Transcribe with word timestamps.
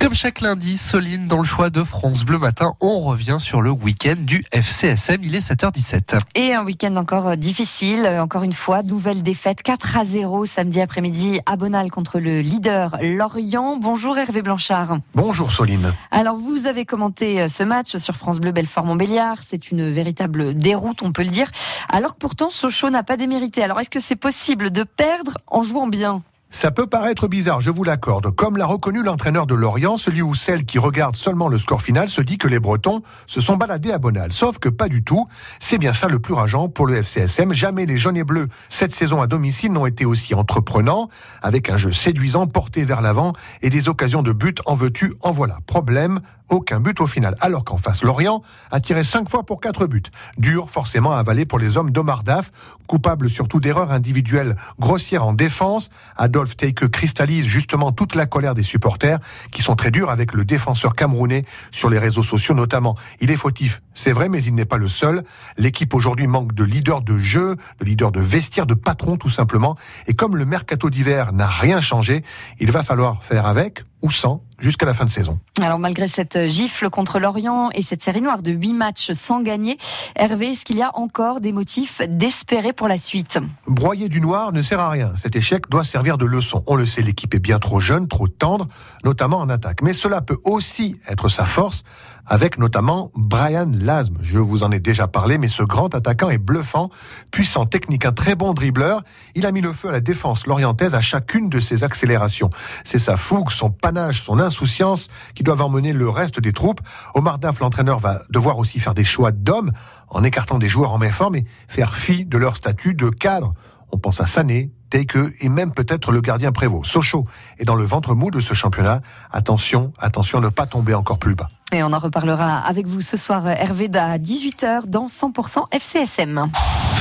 Comme 0.00 0.14
chaque 0.14 0.40
lundi, 0.40 0.78
Soline, 0.78 1.28
dans 1.28 1.36
le 1.36 1.44
choix 1.44 1.68
de 1.68 1.84
France 1.84 2.24
Bleu 2.24 2.38
Matin, 2.38 2.72
on 2.80 3.00
revient 3.00 3.36
sur 3.38 3.60
le 3.60 3.70
week-end 3.70 4.14
du 4.18 4.46
FCSM. 4.50 5.22
Il 5.22 5.34
est 5.34 5.46
7h17. 5.46 6.18
Et 6.36 6.54
un 6.54 6.64
week-end 6.64 6.96
encore 6.96 7.28
euh, 7.28 7.36
difficile. 7.36 8.06
Euh, 8.06 8.22
encore 8.22 8.42
une 8.42 8.54
fois, 8.54 8.82
nouvelle 8.82 9.22
défaite 9.22 9.60
4 9.62 9.98
à 9.98 10.04
0 10.06 10.46
samedi 10.46 10.80
après-midi 10.80 11.40
à 11.44 11.56
Bonal 11.56 11.90
contre 11.90 12.18
le 12.18 12.40
leader 12.40 12.96
Lorient. 13.02 13.76
Bonjour 13.76 14.16
Hervé 14.16 14.40
Blanchard. 14.40 15.00
Bonjour 15.14 15.52
Soline. 15.52 15.92
Alors 16.10 16.36
vous 16.36 16.64
avez 16.66 16.86
commenté 16.86 17.42
euh, 17.42 17.48
ce 17.48 17.62
match 17.62 17.98
sur 17.98 18.16
France 18.16 18.40
Bleu 18.40 18.52
Belfort-Montbéliard. 18.52 19.36
C'est 19.46 19.70
une 19.70 19.90
véritable 19.90 20.54
déroute, 20.54 21.02
on 21.02 21.12
peut 21.12 21.24
le 21.24 21.28
dire. 21.28 21.50
Alors 21.90 22.14
que 22.14 22.20
pourtant 22.20 22.48
Sochaux 22.48 22.88
n'a 22.88 23.02
pas 23.02 23.18
démérité. 23.18 23.62
Alors 23.62 23.78
est-ce 23.78 23.90
que 23.90 24.00
c'est 24.00 24.16
possible 24.16 24.70
de 24.70 24.82
perdre 24.82 25.36
en 25.46 25.62
jouant 25.62 25.88
bien? 25.88 26.22
Ça 26.52 26.72
peut 26.72 26.88
paraître 26.88 27.28
bizarre, 27.28 27.60
je 27.60 27.70
vous 27.70 27.84
l'accorde. 27.84 28.34
Comme 28.34 28.56
l'a 28.56 28.66
reconnu 28.66 29.04
l'entraîneur 29.04 29.46
de 29.46 29.54
Lorient, 29.54 29.96
celui 29.96 30.20
ou 30.20 30.34
celle 30.34 30.64
qui 30.64 30.80
regarde 30.80 31.14
seulement 31.14 31.46
le 31.46 31.58
score 31.58 31.80
final 31.80 32.08
se 32.08 32.20
dit 32.20 32.38
que 32.38 32.48
les 32.48 32.58
Bretons 32.58 33.02
se 33.28 33.40
sont 33.40 33.56
baladés 33.56 33.92
à 33.92 33.98
Bonal. 33.98 34.32
Sauf 34.32 34.58
que 34.58 34.68
pas 34.68 34.88
du 34.88 35.04
tout. 35.04 35.28
C'est 35.60 35.78
bien 35.78 35.92
ça 35.92 36.08
le 36.08 36.18
plus 36.18 36.34
rageant 36.34 36.68
pour 36.68 36.88
le 36.88 36.96
FCSM. 36.96 37.52
Jamais 37.52 37.86
les 37.86 37.96
jaunes 37.96 38.16
et 38.16 38.24
bleus, 38.24 38.48
cette 38.68 38.92
saison 38.92 39.22
à 39.22 39.28
domicile, 39.28 39.72
n'ont 39.72 39.86
été 39.86 40.04
aussi 40.04 40.34
entreprenants, 40.34 41.08
avec 41.40 41.70
un 41.70 41.76
jeu 41.76 41.92
séduisant 41.92 42.48
porté 42.48 42.82
vers 42.82 43.00
l'avant 43.00 43.32
et 43.62 43.70
des 43.70 43.88
occasions 43.88 44.22
de 44.22 44.32
but 44.32 44.60
en 44.66 44.74
veux-tu, 44.74 45.14
en 45.20 45.30
voilà. 45.30 45.58
Problème, 45.68 46.20
aucun 46.50 46.80
but 46.80 47.00
au 47.00 47.06
final. 47.06 47.36
Alors 47.40 47.64
qu'en 47.64 47.78
face, 47.78 48.02
Lorient 48.02 48.42
a 48.70 48.80
tiré 48.80 49.02
5 49.02 49.28
fois 49.28 49.44
pour 49.44 49.60
4 49.60 49.86
buts. 49.86 50.02
Dur 50.36 50.68
forcément 50.68 51.12
à 51.12 51.18
avaler 51.18 51.46
pour 51.46 51.58
les 51.58 51.76
hommes 51.76 51.90
d'Omar 51.90 52.22
Daf, 52.22 52.52
coupable 52.86 53.30
surtout 53.30 53.60
d'erreurs 53.60 53.92
individuelles 53.92 54.56
grossières 54.78 55.24
en 55.24 55.32
défense. 55.32 55.90
Adolphe 56.16 56.56
Teike 56.56 56.88
cristallise 56.88 57.46
justement 57.46 57.92
toute 57.92 58.14
la 58.14 58.26
colère 58.26 58.54
des 58.54 58.62
supporters 58.62 59.18
qui 59.50 59.62
sont 59.62 59.76
très 59.76 59.90
durs 59.90 60.10
avec 60.10 60.34
le 60.34 60.44
défenseur 60.44 60.94
camerounais 60.94 61.44
sur 61.70 61.88
les 61.88 61.98
réseaux 61.98 62.22
sociaux 62.22 62.54
notamment. 62.54 62.96
Il 63.20 63.30
est 63.30 63.36
fautif, 63.36 63.82
c'est 63.94 64.12
vrai, 64.12 64.28
mais 64.28 64.42
il 64.42 64.54
n'est 64.54 64.64
pas 64.64 64.76
le 64.76 64.88
seul. 64.88 65.22
L'équipe 65.56 65.94
aujourd'hui 65.94 66.26
manque 66.26 66.52
de 66.54 66.64
leader 66.64 67.00
de 67.00 67.16
jeu, 67.16 67.56
de 67.78 67.84
leader 67.84 68.12
de 68.12 68.20
vestiaire, 68.20 68.66
de 68.66 68.74
patron 68.74 69.16
tout 69.16 69.28
simplement. 69.28 69.76
Et 70.06 70.14
comme 70.14 70.36
le 70.36 70.44
mercato 70.44 70.90
d'hiver 70.90 71.32
n'a 71.32 71.46
rien 71.46 71.80
changé, 71.80 72.24
il 72.58 72.72
va 72.72 72.82
falloir 72.82 73.22
faire 73.22 73.46
avec 73.46 73.84
ou 74.02 74.10
sans 74.10 74.42
jusqu'à 74.58 74.86
la 74.86 74.94
fin 74.94 75.04
de 75.04 75.10
saison. 75.10 75.38
Alors 75.60 75.78
malgré 75.78 76.06
cette 76.06 76.46
gifle 76.46 76.90
contre 76.90 77.18
l'Orient 77.18 77.70
et 77.74 77.82
cette 77.82 78.02
série 78.02 78.20
noire 78.20 78.42
de 78.42 78.52
8 78.52 78.72
matchs 78.74 79.12
sans 79.12 79.40
gagner, 79.40 79.78
Hervé, 80.16 80.48
est-ce 80.48 80.64
qu'il 80.64 80.76
y 80.76 80.82
a 80.82 80.96
encore 80.96 81.40
des 81.40 81.52
motifs 81.52 82.02
d'espérer 82.08 82.72
pour 82.72 82.88
la 82.88 82.98
suite? 82.98 83.38
Broyer 83.66 84.08
du 84.08 84.20
noir 84.20 84.52
ne 84.52 84.60
sert 84.62 84.80
à 84.80 84.90
rien. 84.90 85.12
Cet 85.16 85.36
échec 85.36 85.68
doit 85.70 85.84
servir 85.84 86.18
de 86.18 86.26
leçon. 86.26 86.62
On 86.66 86.76
le 86.76 86.86
sait, 86.86 87.02
l'équipe 87.02 87.34
est 87.34 87.40
bien 87.40 87.58
trop 87.58 87.80
jeune, 87.80 88.06
trop 88.06 88.28
tendre, 88.28 88.68
notamment 89.04 89.38
en 89.38 89.48
attaque. 89.48 89.82
Mais 89.82 89.92
cela 89.92 90.20
peut 90.20 90.38
aussi 90.44 91.00
être 91.08 91.28
sa 91.28 91.44
force 91.44 91.82
avec 92.26 92.58
notamment 92.58 93.10
Brian 93.16 93.70
Lasme. 93.72 94.16
Je 94.20 94.38
vous 94.38 94.62
en 94.62 94.70
ai 94.70 94.78
déjà 94.78 95.08
parlé, 95.08 95.36
mais 95.36 95.48
ce 95.48 95.64
grand 95.64 95.94
attaquant 95.94 96.30
est 96.30 96.38
bluffant, 96.38 96.90
puissant, 97.32 97.66
technique, 97.66 98.04
un 98.04 98.12
très 98.12 98.36
bon 98.36 98.54
dribbleur. 98.54 99.02
Il 99.34 99.46
a 99.46 99.52
mis 99.52 99.60
le 99.60 99.72
feu 99.72 99.88
à 99.88 99.92
la 99.92 100.00
défense 100.00 100.46
lorientaise 100.46 100.94
à 100.94 101.00
chacune 101.00 101.48
de 101.48 101.58
ses 101.58 101.82
accélérations. 101.82 102.50
C'est 102.84 103.00
sa 103.00 103.16
fougue, 103.16 103.50
son 103.50 103.70
panache, 103.90 104.22
son 104.22 104.38
insouciance 104.38 105.08
qui 105.34 105.42
doivent 105.42 105.62
emmener 105.62 105.92
le 105.92 106.08
reste 106.08 106.38
des 106.38 106.52
troupes. 106.52 106.80
Omar 107.14 107.38
Daf, 107.38 107.58
l'entraîneur, 107.58 107.98
va 107.98 108.22
devoir 108.30 108.58
aussi 108.58 108.78
faire 108.78 108.94
des 108.94 109.02
choix 109.02 109.32
d'hommes 109.32 109.72
en 110.08 110.22
écartant 110.22 110.58
des 110.58 110.68
joueurs 110.68 110.92
en 110.92 110.98
main 110.98 111.10
forme 111.10 111.34
et 111.34 111.44
faire 111.66 111.96
fi 111.96 112.24
de 112.24 112.38
leur 112.38 112.54
statut 112.54 112.94
de 112.94 113.10
cadre. 113.10 113.52
On 113.90 113.98
pense 113.98 114.20
à 114.20 114.26
Sané, 114.26 114.70
Teike 114.90 115.18
et 115.40 115.48
même 115.48 115.72
peut-être 115.72 116.12
le 116.12 116.20
gardien 116.20 116.52
Prévost. 116.52 116.88
Sochaux 116.88 117.26
est 117.58 117.64
dans 117.64 117.74
le 117.74 117.84
ventre 117.84 118.14
mou 118.14 118.30
de 118.30 118.38
ce 118.38 118.54
championnat. 118.54 119.00
Attention, 119.32 119.92
attention 119.98 120.38
à 120.38 120.42
ne 120.42 120.48
pas 120.50 120.66
tomber 120.66 120.94
encore 120.94 121.18
plus 121.18 121.34
bas. 121.34 121.48
Et 121.72 121.82
on 121.82 121.92
en 121.92 121.98
reparlera 121.98 122.58
avec 122.58 122.86
vous 122.86 123.00
ce 123.00 123.16
soir, 123.16 123.48
Hervé, 123.48 123.90
à 123.94 124.18
18h 124.18 124.86
dans 124.86 125.06
100% 125.06 125.64
FCSM. 125.72 126.48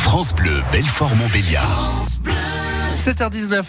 France 0.02 0.34
Bleu, 0.34 0.64
Belfort 0.72 1.16
Montbéliard. 1.16 1.92
7h19. 2.98 3.64